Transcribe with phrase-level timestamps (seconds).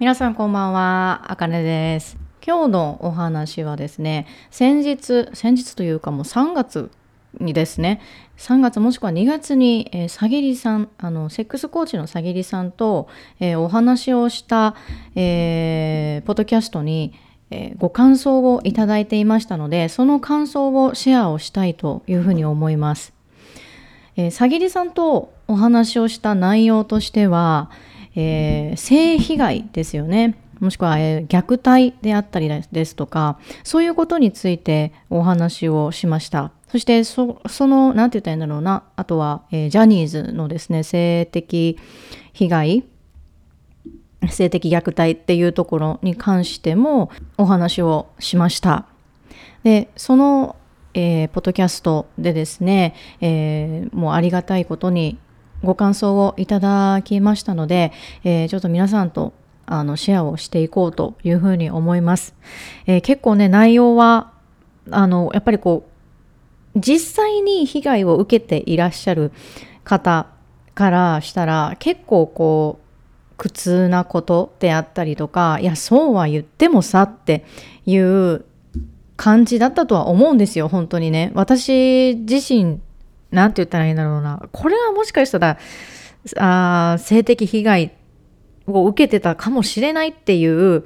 [0.00, 2.18] 皆さんこんばんは、あかねです。
[2.46, 6.92] 今日のお話はですね、先日、先日というかもう3月
[7.40, 8.00] にですね、
[8.36, 13.08] 3月もしくは2月に、えー、さぎりさん、あの、セックスコーチのさぎりさんと、
[13.40, 14.76] えーお話をした、
[15.16, 17.12] えーポッドキャストに、
[17.50, 23.12] えーご感想をいただいていましたので、その感想をシェアをしたいというふうに思います。
[24.16, 27.72] えー、さぎりさんとお話をした内容としては、
[28.20, 30.36] えー性被害ですよね。
[30.58, 36.50] もしくは、えー虐待であったりですとか、そういうことについてお話をしました。
[36.66, 41.78] そしてそ、の、なんて言ったらいいんだろうな、あとは、えージャニーズのですね、性的
[42.32, 42.84] 被害、
[44.28, 48.86] 性的虐待っていうところに関してもお話をしました。
[49.62, 50.56] で、その、
[50.94, 55.18] えーポッドキャストでですね、えーもうありがたいことに
[55.62, 57.92] ご感想をいただきましたので、
[58.24, 59.32] えーちょっと皆さんと
[59.66, 62.34] あのシェアをしていこうというふうに思います。
[62.86, 64.32] えー結構ね、内容は、
[64.90, 65.86] あの、やっぱりこ
[66.74, 69.32] う、実際に被害を受けていらっしゃる
[69.84, 70.26] 方
[70.74, 77.44] からしたら、結構こう、苦痛なことであったりとか、いや、そうは言ってもさって
[77.86, 78.44] いう
[79.16, 81.30] 感じだったとは思うんですよ、本当にね。
[81.34, 82.80] 私自身、
[83.30, 84.48] なんて言ったらいいんだろうな。
[84.52, 85.58] これはもしかしたら、
[86.36, 87.92] あ性的被害
[88.66, 90.84] を受けてたかもしれないっていう、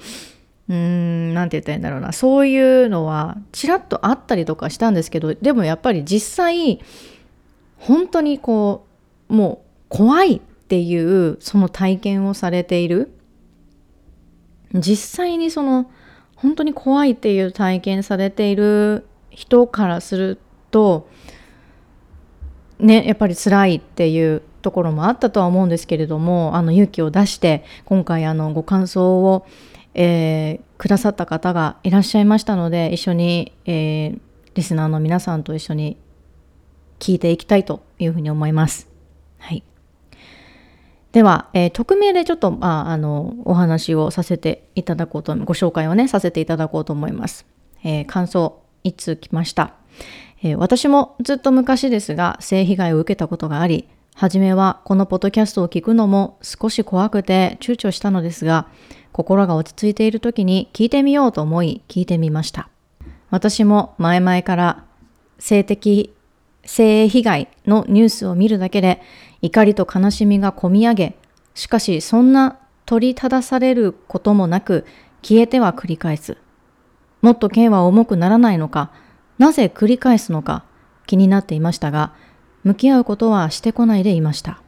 [0.68, 2.12] うん、なんて言ったらいいんだろうな。
[2.12, 6.80] そういうのは、ちらっとあったりとかしたんですけど、でもやっぱり実際、
[7.76, 8.86] 本当にこ
[9.28, 13.12] う、もう怖いっていう、その体験をされている。
[14.74, 15.90] 実際にその、
[16.36, 20.38] 本当に怖いっていう体験されている人からする
[20.70, 21.08] と、
[22.82, 29.46] ね、やっぱり辛いっていうところもあったとは思うんですけれども、あの勇気を出して、今回あのご感想を、
[29.94, 34.20] えーくださった方がいらっしゃいましたので、一緒に、えー
[34.54, 35.96] リスナーの皆さんと一緒に
[36.98, 38.88] 聞いていきたいというふうに思います。
[39.38, 39.62] はい。
[41.12, 47.46] では、えー匿名でちょっと、まあ、あの、お話をさせていただこうと、ご紹介をね、させていただこうと思います。
[47.84, 49.74] え感想、一通来ました？
[50.44, 58.66] えー私もずっと昔ですが、性被害を受けたことがあり、初めはこのポッドキャストを聞くのも少し怖くて躊躇したのですが、
[59.12, 62.68] 心が落ち着いている時に聞いてみようと思い聞いてみました。
[63.30, 64.84] 私も前々から
[65.38, 66.12] 性的
[66.64, 69.00] 性被害のニュースを見るだけで
[69.42, 71.16] 怒りと悲しみがこみ上げ、
[71.54, 74.86] しかしそんな取り正されることもなく
[75.22, 76.36] 消えては繰り返す。
[77.20, 78.90] もっと剣は重くならないのか、
[79.38, 80.64] なぜ繰り返すのか
[81.06, 82.14] 気になっていましたが、
[82.64, 84.62] 向き合うことはしてこないでいました。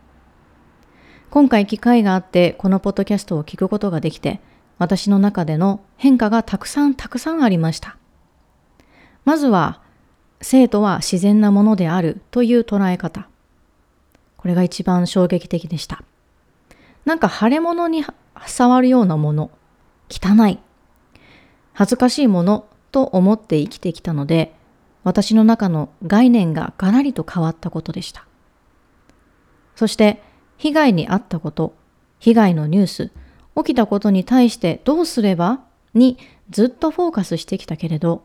[1.30, 4.40] 今回機会があってこのポッドキャストを聞くことができて、
[4.78, 7.96] 私の中での変化がたくさんたくさんありました。
[9.24, 9.80] まずは、
[10.40, 13.28] 生とは自然なものであるという捉え方。
[14.36, 16.02] これが一番衝撃的でした。
[17.04, 18.04] なんか腫れ物に
[18.46, 19.50] 触るようなもの、
[20.10, 20.58] 汚い、
[21.72, 24.54] 恥ずかしいものと思って生きてきたので、
[25.02, 28.24] 私の中の概念がガラリと変わったことでした。
[29.74, 30.22] そして、
[30.58, 31.74] 被害に遭ったこと、
[32.20, 33.10] 被害のニュース、
[33.56, 36.18] 起きたことに対してどうすればに
[36.50, 38.22] ずっとフォーカスしてきたけれど、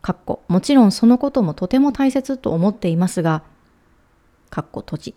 [0.00, 3.42] かっこもちろんそのこともとても大切と思っていますが、
[4.48, 5.14] かっこ閉じ。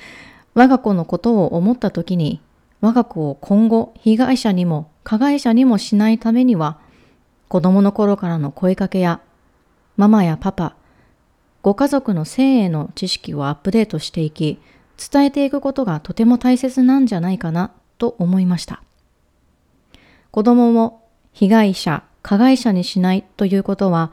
[0.54, 2.40] 我が子のことを思ったときに、
[2.80, 6.78] 我が子を今後被害者にも加害者にもしないためには、
[7.48, 9.20] 子供の頃からの声かけや、
[9.96, 10.74] ママやパパ、
[11.62, 14.58] ご家族の性への知識をアップデートしていき、
[15.12, 18.82] 伝えていくことがとても大切なんじゃないかなと思いました。
[20.30, 21.02] 子供も
[21.32, 24.12] 被害者、加害者にしないということは、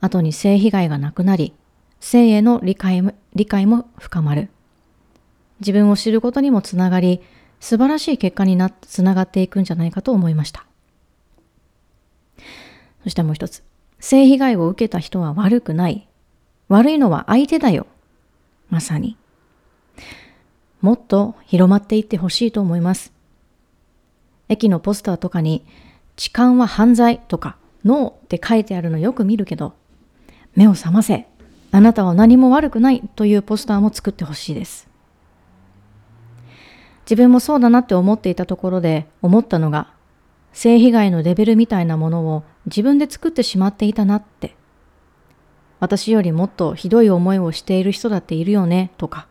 [0.00, 1.54] 後に性被害がなくなり、
[2.00, 4.50] 性への理解も理解も深まる。
[5.60, 7.20] 自分を知ることにもつながり、
[7.60, 10.66] 素晴らしい結果になつながっていくんじゃないかと思いました。
[13.04, 13.62] そしてもう一つ。
[14.00, 16.08] 性被害を受けた人は悪くない。
[16.68, 17.86] 悪いのは相手だよ。
[18.70, 19.16] まさに。
[20.80, 23.12] もっと広まっていってほしいと思います。
[24.48, 25.64] 駅のポスターとかに、
[26.16, 29.74] 痴漢は犯罪とか、ノーって書いてあるのよく見るけど、
[30.54, 31.26] 目を覚ませ。
[31.70, 34.88] あなたは何も悪くないというポスターも作ってほしいです。
[37.04, 39.92] 自分もそうだなって思っていたところで思ったのが、
[40.54, 44.56] 性被害のレベルみたいなものを自分で作ってしまっていたなって。
[45.80, 49.26] 私よりもっとひどい思いをしている人だっているよねとか、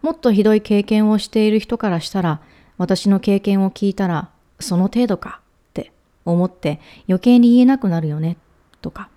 [0.00, 2.40] もっとひどい経験をしている人からしたら、
[2.78, 4.30] 私の経験を聞いたら、
[4.62, 5.40] その程度か
[5.70, 5.92] って
[6.24, 8.38] 思って余計に言えなくなるよね
[8.80, 9.10] とか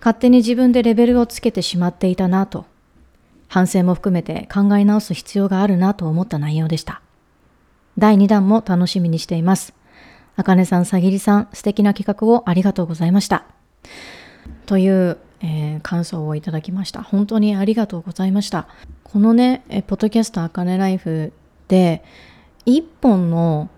[0.00, 2.66] 勝手に自分でレベルをつけてしまっていたなと
[3.48, 7.00] 反省も含めて考え直す必要があるなと思った内容でした。
[7.98, 9.74] 第2弾も楽しみにしています。
[10.36, 13.44] あかねさん、さぎりさん、素敵な企画をありがとうございました。
[14.66, 17.02] という、えー、感想をいただきました。
[17.02, 18.68] 本当にありがとうございました。
[19.02, 21.32] このね、えポッドキャストあかねライフ
[21.66, 22.04] で、
[22.64, 23.68] 一本の、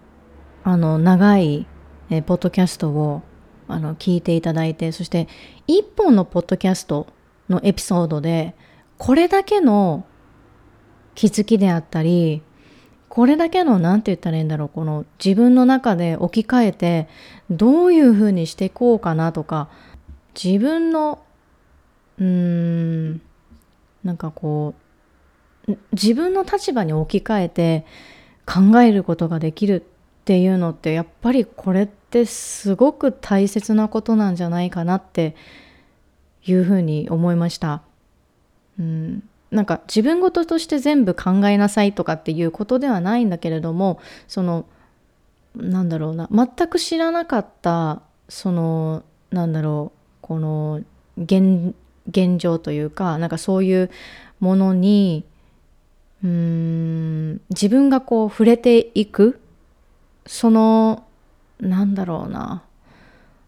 [0.64, 1.66] あの、長い、
[2.10, 3.22] えポッドキャストを、
[3.68, 5.28] あの、聞いていただいて、そして、
[5.66, 7.06] 一本のポッドキャスト
[7.48, 8.54] のエピソードで、
[8.98, 10.04] これだけの
[11.14, 12.42] 気づきであったり、
[13.10, 17.08] これだけの何て言ったらいいんだろうこの自分の中で置き換えて
[17.50, 19.68] どういうふうにしていこうかなとか
[20.40, 21.18] 自分の
[22.18, 23.20] うーん
[24.04, 24.74] なんかこ
[25.68, 27.84] う自分の立場に置き換えて
[28.46, 35.34] 考えることができるっていうのってやっぱりこれってすごく大切なことなんじゃないかなって
[36.44, 37.82] いうふうに思いました。
[38.78, 44.64] うん、なんか自分事として全部考えなさいとかっていうことではないんだけれどもその
[45.56, 50.80] なんだろうな全く知らなかったそのなんだろうこの
[51.18, 51.74] 現
[52.38, 53.90] 状というかなんかそういう
[54.38, 55.24] ものに
[56.22, 59.40] うーん自分がこう触れていく
[60.26, 61.04] その
[61.58, 62.62] なんだろうな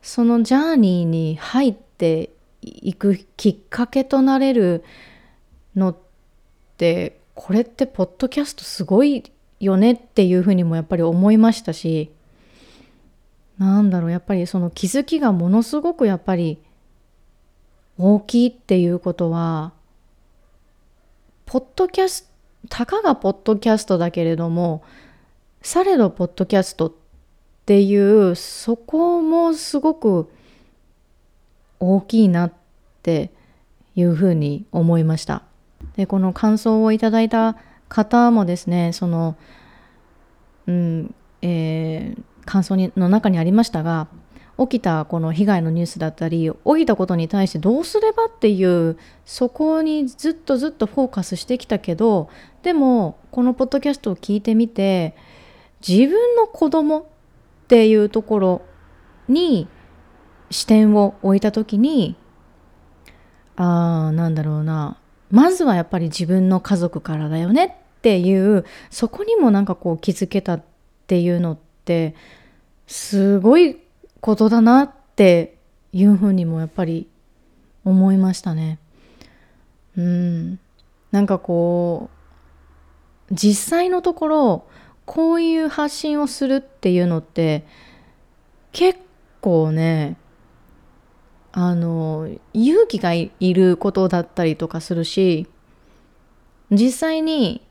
[0.03, 2.31] そのジャーニーに入って
[2.63, 4.85] いくきっかけとなれる
[5.77, 5.97] のっ
[6.77, 9.31] てこれってポッドキャストすごい
[9.61, 12.11] よねっていうふうにもやっぱり思いましたし
[13.59, 16.59] なんだろうやっぱりその気づきがものすごくやっぱり
[17.99, 19.73] 大きいっていうことは
[21.47, 22.33] ポッドキャスト
[22.69, 24.85] たかがポッドキャストだけれども
[25.63, 26.93] されどポッドキャストっ
[27.67, 30.31] ていうそこもすごく
[31.81, 32.53] 大きいなっ
[33.03, 33.31] て
[33.95, 35.43] いうふうに思いました。
[35.97, 37.57] でこの感想をいただいた
[37.89, 39.37] 方もですねその、
[40.67, 44.09] うんえー、感想にの中にありましたが
[44.59, 52.29] 起きたこの被害のニュースだったり起きたことに対してどうすればっていうそこにずっとずっとフォーカスしてきたけど
[52.63, 55.17] でもこのポッドキャストを聞いてみて
[55.87, 57.05] 自分の子供っ
[57.69, 58.63] ていうところ
[59.29, 59.69] に
[60.51, 62.17] 視点を置いた時に
[63.57, 64.99] ああなんだろうな
[65.33, 70.63] まずはやっぱり自分の家族からだよねっていうそこにもなんかこう気づけたっ
[71.07, 72.15] ていうのって
[72.87, 73.79] すごい
[74.21, 75.57] ことだなって
[75.93, 77.09] いうふうにもやっぱり
[77.85, 78.79] 思いましたね。
[79.97, 80.61] うん。
[81.11, 82.11] なんかこ
[83.31, 84.67] う実際のところ
[85.07, 87.65] こういう発信をするっていうのって
[88.73, 89.01] 結
[89.41, 90.17] 構ね
[91.53, 95.47] あの勇気がいることだったりとかするし
[96.71, 97.63] 実際に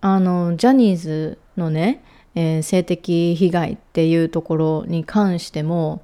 [0.00, 2.02] あのジャニーズのね、
[2.34, 6.02] えー、性的被害っていうところに関しても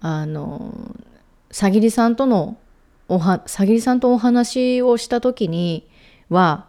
[0.00, 0.94] あの
[1.50, 2.58] さぎりさんとの
[3.08, 5.88] おはさぎりさんとお話をした時に
[6.28, 6.68] は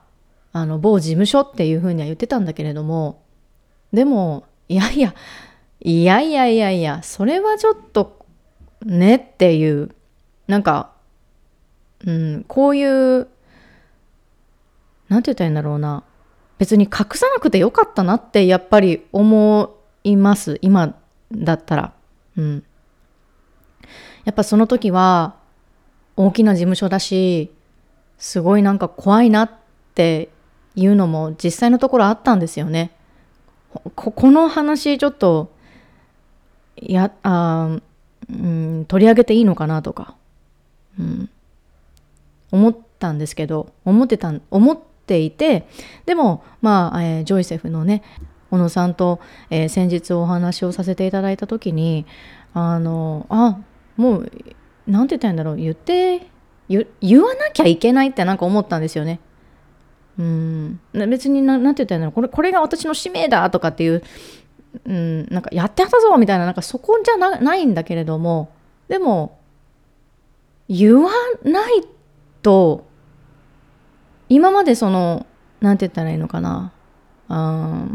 [0.54, 3.22] あの某事務所っていうふうには言ってたんだけれども
[3.94, 5.14] でもいやいや
[5.82, 8.21] いやいやいやいやそれはちょっと
[8.86, 9.92] ねっていう
[10.48, 10.92] なんか、
[12.06, 13.28] うん、こういう
[15.12, 16.04] なんて言ったらいいんだろうな。
[16.58, 20.58] 別に隠さなくてよかったなってやっぱり思います。
[20.62, 20.96] 今
[21.32, 21.94] だったら。
[22.38, 22.64] うん。
[24.24, 25.36] やっぱその時は
[26.16, 27.52] 大きな事務所だし
[28.18, 29.52] すごいなんか怖いなっ
[29.96, 30.30] て
[30.76, 32.92] いうのも実際のところあったんですよね。
[33.96, 35.52] ここの話ちょっと
[36.76, 37.80] やあ
[38.32, 38.34] う
[38.82, 40.16] ん、取り上げていいのかなとか、
[41.00, 41.30] うん、
[42.52, 45.68] 思ったんですけど思ってた思っていて
[46.06, 48.04] でもまあ、えー、ジョイセフのね
[48.50, 49.20] 小野さんと、
[49.50, 52.06] えー、先日お話をさせていただいた時に
[52.54, 53.60] あのあ
[53.98, 54.32] もう
[54.88, 56.28] 何て言ったらいいんだろう言って
[56.68, 59.20] 言わなきゃいけないってなんか思ったんですよね。
[60.18, 60.80] うん。
[60.94, 64.04] 別に何て言ったらいいんだろうこれこれが私の使命だとかっていう
[64.86, 68.52] うん、なんかやってはったぞみたいななんかそこじゃないんだけれども
[68.88, 69.38] でも
[70.70, 71.12] 言わ
[71.44, 71.84] ない
[72.42, 72.86] と
[74.30, 75.26] 今までその
[75.60, 76.72] 何て言ったらいいのかな
[77.28, 77.86] あ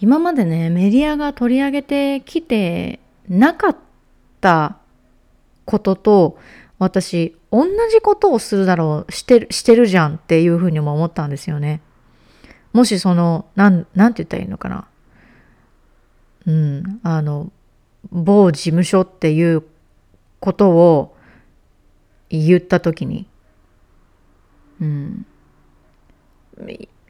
[0.00, 3.76] 今までねメディアが取り上げてきてなかっ
[4.40, 4.76] た
[5.64, 6.38] ことと
[6.78, 11.80] 私同じことをするだろうしてるしてるじゃんっていうふうにも思ったんですよね。
[12.72, 14.86] もしそのなんなんて言ったらいいのかな？
[16.46, 17.50] うん、あの
[18.10, 19.62] 某事務所っていう
[20.38, 21.16] ことを
[22.30, 23.26] 言った時に、
[24.80, 25.26] うん、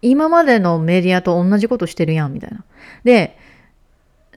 [0.03, 2.65] 今までのメディアと同じことしてるやんみたいな。
[3.05, 3.37] で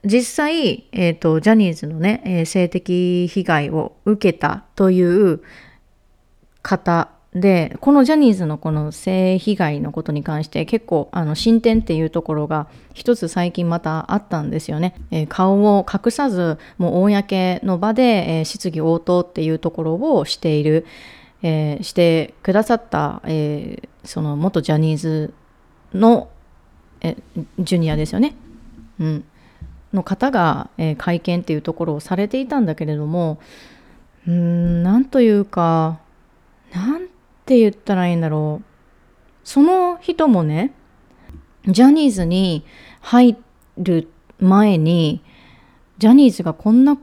[0.04, 5.40] 実際、えーと、ジャニーズのね、えー、性的被害を受けたという
[6.60, 14.94] 方でこのジャニーズのこの性被害のことに関して結構あの進展っていうところが一つ最近またあったんですよね。
[15.10, 20.86] えー、顔を隠さずもう公の場で、えー、質疑応答っていうところをしている、
[21.42, 25.34] えー、してくださった、えその元ジャニーズ
[25.92, 26.28] の、
[27.00, 27.16] え
[27.58, 28.36] ジュニアですよね。
[29.00, 29.24] うん、
[29.92, 33.38] の方が、え会見っていうところをされていたんだけれども
[34.28, 35.98] うんなんというか
[36.72, 37.08] なん
[37.46, 38.64] て言ったらいいんだろう。
[39.44, 40.72] その人もね、
[41.66, 42.64] ジャニーズに
[43.00, 43.36] 入
[43.78, 44.08] る
[44.38, 45.22] 前に、
[45.98, 46.98] ジャニーズがこんな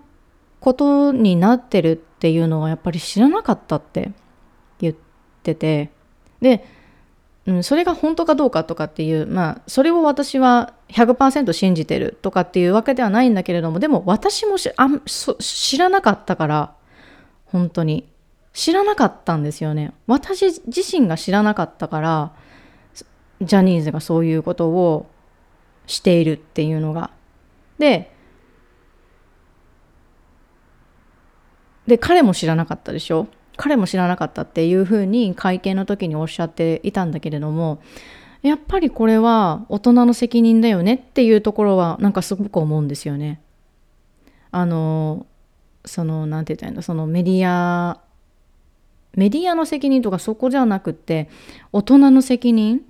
[0.60, 4.12] ことになってるっていうのはやっぱり知らなかったって
[4.80, 4.96] 言っ
[5.44, 5.92] てて、
[6.42, 6.66] で、
[7.48, 16.74] うん、それが本当かどうかとかっていう、まあ、それを私は100%信じてるとかっていうわけではないんだけれども、でも私も知らなかったから、
[17.46, 18.11] 本当に。
[18.54, 19.94] 知らなかったんですよね。
[20.08, 22.32] 私自身が知らなかったから
[23.42, 25.10] ジャニーズがそういうことを
[25.88, 27.12] しているっていうのが。
[27.80, 28.12] で
[31.88, 33.28] で彼も知らなかったでしょ？
[33.58, 37.82] 彼も知らなかったっていうふうに会見の時におっしゃっていたんだけれども
[38.44, 43.42] やっぱりこれは大人の責任だよねっていうところはなんかすごく思うんですよね。
[44.52, 45.26] あの
[45.86, 48.00] その何て言ったらいいんだそのメディア
[49.16, 51.30] メディアの責任とかそこじゃなくて
[51.72, 52.82] 大人の責任？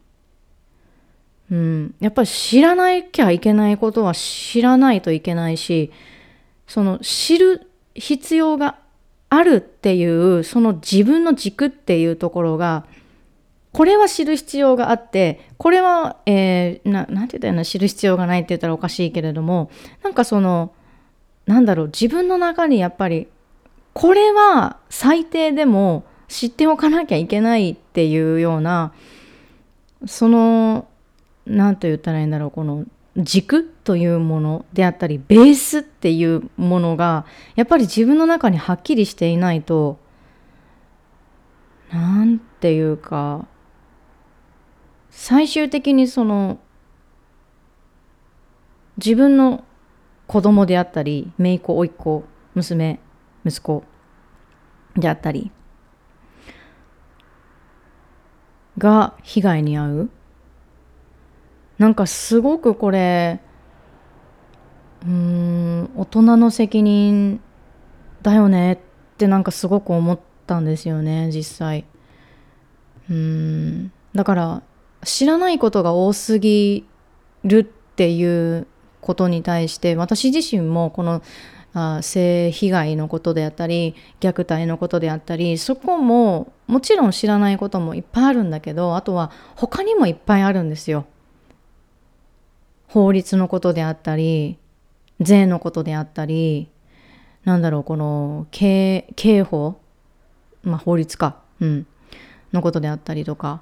[1.50, 5.92] うん、やっぱり知らなきゃいけないことは知らないといけないし
[6.66, 8.78] その知る必要が
[9.30, 12.86] あるっていうその自分の軸っていうところが
[13.74, 17.66] これは知る必要があってこれは、えー、ななんて言ったらいいの？
[17.66, 19.72] 知る必要がないって言ったらおかしいけれども
[20.04, 20.74] なんかその
[21.48, 23.28] なんだろう自分の中にやっぱり
[23.94, 28.94] これは最低でも知っておかなきゃいけないっていうような
[30.06, 30.88] その
[31.46, 32.86] 何と言ったらいいんだろうこの
[33.18, 40.00] 軸というものであったりベースっていうものがやっぱり自分の中にはっきりしていないと
[41.92, 43.46] 何て言うか
[45.10, 46.60] 最終的にその
[48.96, 49.66] 自分の
[50.28, 52.24] 子供であったり姪っ子甥っ子
[52.56, 53.02] 娘
[53.44, 53.84] 息子
[54.96, 55.52] であったり
[58.82, 60.10] が被害に遭う？
[61.78, 63.40] なんかすごくこれ
[65.04, 67.40] うーん大人の責任
[68.24, 68.78] だよねっ
[69.18, 71.86] てなんかすごく思ったんですよね実際。
[73.08, 74.64] うんだから
[75.04, 76.88] 知らないことが多すぎ
[77.44, 78.66] るっていう
[79.00, 81.22] ことに対して私自身もこの
[81.74, 91.06] あ性被害のことであったり虐待のことであったりそこももちろん知らないこともいっぱいあるんだけどあとは他にもいっぱいあるんですよ。
[92.88, 94.58] 法律のことであったり
[95.22, 96.70] 税のことであったり
[97.46, 99.06] なんだろうこの刑
[99.50, 99.80] 法
[100.64, 101.88] まあ法律かうん
[102.52, 103.62] のことであったりとか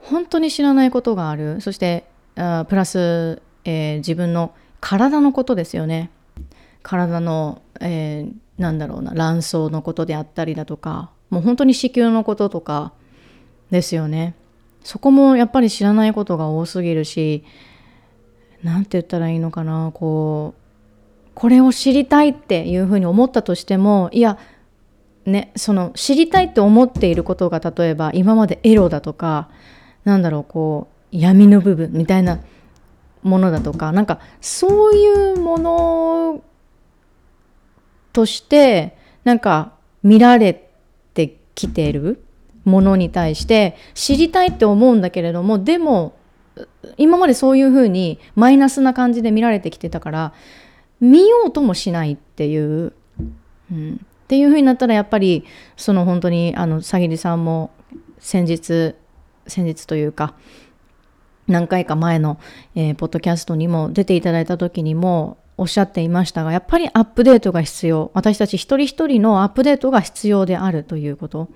[0.00, 2.06] 本当に知らないことがあるそして
[2.36, 6.10] あプラス、えー、自分の体のことですよね
[6.82, 12.92] 体の、えー、なんだろうな卵巣のことであったりだとかもう本当に子宮のこととか
[13.70, 14.34] ですよね。
[14.84, 17.44] そこもやっぱり知らないことが多すぎるし
[18.62, 24.38] 何て言ったらいいのかなこうこれを知りたいっていうふうに思ったとしてもいや
[25.24, 29.48] ねその知りたいって思っていることが例えば今までエロだとか
[30.04, 32.40] なんだろうこう闇の部分みたいな
[33.22, 36.44] ものだとかなんかそういうもの
[38.12, 40.68] としてなんか見られ
[41.14, 42.24] てきてる
[42.64, 46.16] ものに対して知りたいって思うんだけれどもでも
[46.96, 50.32] 今までそういうふうにマイナスな感じで見られてきてたから
[51.00, 52.92] 見ようともしないっていう、
[53.72, 55.44] うん、っていうふうになったらやっぱり
[55.76, 57.70] その本当にあのさぎりさんも
[58.18, 58.94] 先日
[59.46, 60.34] 先日というか
[61.48, 62.38] 何回か前の、
[62.76, 68.10] えー、ポッドキャストにも出ていただいた時にもおっしゃっていましたがやっぱりアップデートが必要。
[68.14, 71.48] 私たち一人一人のアップデートが必要であるということ。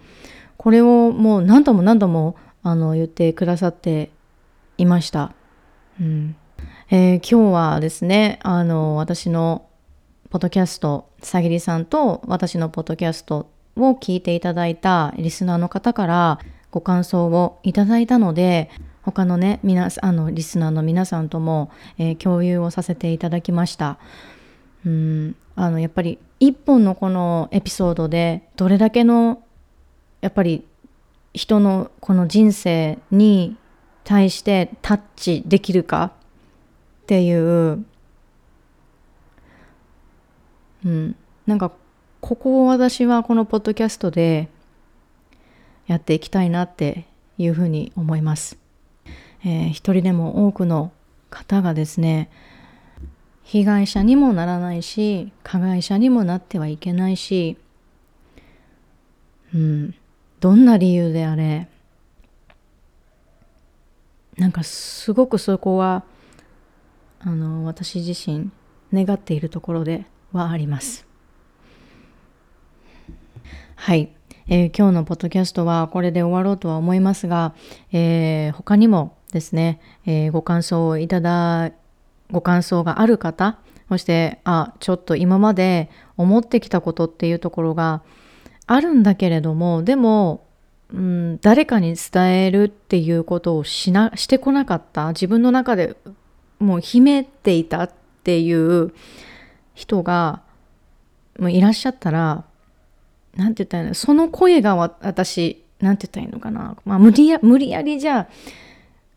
[0.57, 4.11] これをもう何度も何度もあの言ってくださって
[4.79, 5.33] いました、
[6.01, 6.37] うん。
[6.91, 9.67] えー、今日はですね、あの、私の
[10.31, 16.39] ポッドキャスト、さぎりさんと私のポッドキャストを聞いていただいたリスナーの方から
[16.71, 18.71] ご感想をいただいたので、
[19.07, 23.99] 他のね、皆あのリスナーの皆さんとも、えー、共有をさせていただきました。
[24.85, 29.43] うんあのやっぱり一本のこのエピソードでどれだけの
[30.21, 30.67] やっぱり
[31.35, 33.57] 人のこの人生に
[34.03, 36.13] 対してタッチできるか
[37.03, 37.85] っていう、
[40.85, 41.71] うん、なんか
[42.21, 44.49] ここを私はこのポッドキャストで
[45.87, 47.07] やっていきたいなって
[47.39, 48.66] いうふうに思います。
[49.47, 50.91] えー、一人でも多くの
[51.31, 52.29] 方がですね
[53.45, 57.57] 被害者にもならないし加害者にもなってはいけないし、
[59.55, 59.95] うん、
[60.41, 61.69] どんな理由であれ
[64.37, 66.03] なんかすごくそこは
[67.21, 68.51] あの私自身
[68.93, 71.07] 願っているところではあります。
[73.77, 74.13] はい、
[74.49, 77.55] えー、今日のポッドキャストはこれで終わろうとは思いますが、
[77.93, 81.73] えー、他にもですね、えー、ご感想をいただ
[82.31, 88.03] ご感想がある方そしてあちょっと今まで思ってきたことっていうところが
[88.67, 90.45] あるんだけれどもでも、
[90.93, 95.97] うん、誰かに伝えるっていうことをしなしてこなかった自分の中で
[96.59, 97.91] もう秘めていたっ
[98.25, 98.93] ていう
[99.75, 100.43] 人が
[101.39, 102.45] もういらっしゃったら
[103.37, 103.95] 何て言ったらいいの？
[103.95, 108.29] その声が私何て言ったらいいのかな、まあ、無理や無理やりじゃあ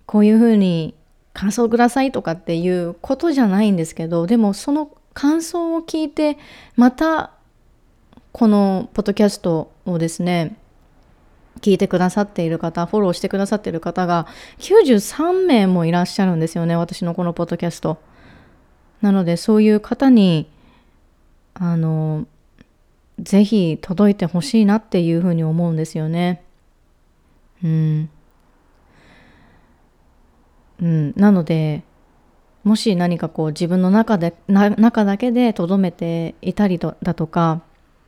[0.09, 0.95] こういうふうに
[1.33, 6.39] 感想くださいとかっていうことじゃないんですけどでもその感想を聞いて
[6.75, 7.29] また
[8.31, 10.57] このポッドキャストをですね
[11.61, 14.25] 聞いてくださっている方フォローしてくださっている方が
[14.57, 17.99] 93名もいらっしゃるんですよね私のこのポッドキャスト。
[19.03, 20.49] なのでそういう方に
[21.53, 22.25] あの
[23.19, 26.41] ぜひ届いてほしいなっていうふうに思うんですよね。
[27.63, 28.09] うん。
[30.81, 31.83] うん、なので
[32.63, 37.61] もし何かこう自分の中で中だけで留めていたりとだとか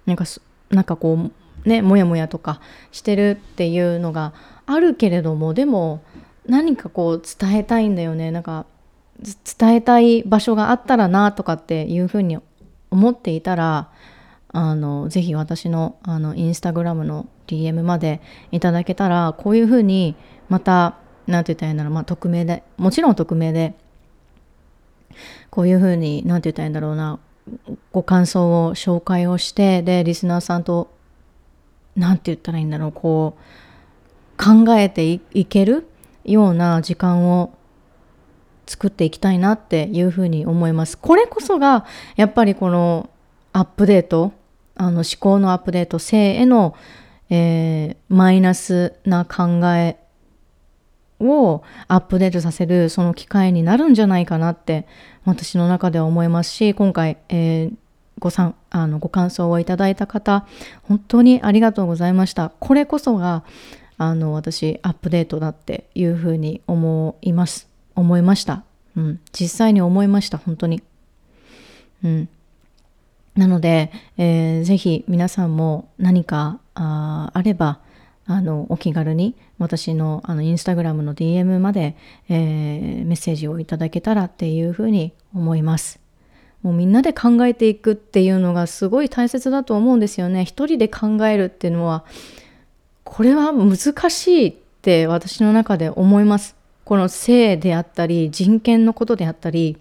[0.06, 0.26] なんか
[0.70, 1.32] なんかこ
[1.66, 2.60] うねモヤモヤとか
[2.92, 4.34] してるっていうのが
[4.66, 6.04] あるけれどもでも
[6.46, 8.32] 何かこう伝えたいんだよね。
[8.32, 8.66] なんか
[9.58, 12.40] 伝えたい場所があったらなとかっていうふうに
[12.90, 13.90] 思っていたら
[14.50, 20.16] あのぜひ私のあのインスタグラムの DM までいただけたらこういうふうに
[20.50, 20.98] また
[21.32, 22.64] 何て言ったらいいんだろうまあ匿名で。
[22.78, 23.74] もちろん匿名で
[25.50, 27.20] こういうふうに何て言ったらいいんだろうな。
[27.92, 30.94] ご感想を紹介をしてでリスナーさんと
[31.96, 32.92] 何て言ったらいいんだろう。
[32.92, 35.88] こう考えていける
[36.24, 37.54] ような時間を
[38.66, 40.98] 作っていきたいなっていうふうに思います。
[40.98, 43.10] これこそがやっぱりこの
[43.54, 44.32] アップデート
[44.76, 46.76] あの思考のアップデート性への、
[47.30, 49.98] えー、マイナスな考え
[51.22, 54.88] をアップデートさせるその機会になるんじゃないかなって
[55.26, 57.74] 私の中では思いますし今回、えー、
[58.20, 60.46] ごさんあのご感想をいただいた方
[60.84, 62.52] 本当にありがとうございました。
[62.60, 63.44] これこそが
[63.98, 68.64] あの私アップデートだっていうふうに思います思いました、
[68.98, 70.82] うん、実際に思いました本当に。
[72.04, 72.30] うん。
[73.36, 77.80] なので、えー、ぜひ皆さんも何かああれば
[78.28, 81.96] あのお気軽に私のあのインスタグラムの DM まで、
[82.30, 86.00] えー、メッセージをいただけたらっていうふうに思います。
[86.62, 90.46] もうみんなで考えていくっていうのがすごい大切だと思うんですよね。
[90.46, 92.06] 一人で考えるっていうのは
[93.04, 93.78] これは難
[94.10, 96.56] しいって私の中で思います。
[96.86, 99.78] この性であったり人権のことであったり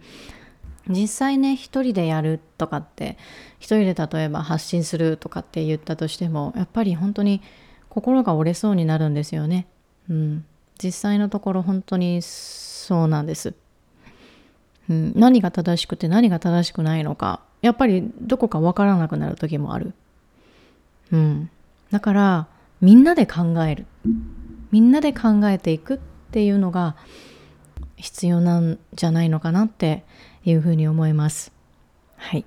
[0.89, 3.17] 実際ね一人でやるとかって
[3.59, 7.43] 一人で例えば発信するとかって言ったとしてもやっぱり本当に
[7.91, 9.67] 心が折れそうになるんですよね。
[10.09, 10.45] うん、
[10.83, 13.55] 実際のところ本当にそうなんです。
[14.89, 19.93] うん、何が正しくて何が正しくないのかやっぱりどこか分からなくなる時もある。
[21.13, 21.51] うん、
[21.91, 22.47] だから
[22.81, 23.87] みんなで考える
[24.71, 25.99] みんなで考えていくっ
[26.31, 26.97] ていうのが
[27.97, 30.05] 必要なんじゃないのかなって
[30.45, 31.53] いうふうに思います。
[32.17, 32.45] はい。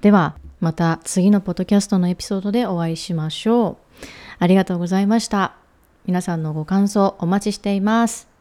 [0.00, 3.87] ではまた次のポッドキャストのエピソードでお会いしましょう。
[4.38, 5.54] ありがとうございました。
[6.06, 8.37] 皆さんのご感想お待ちしています。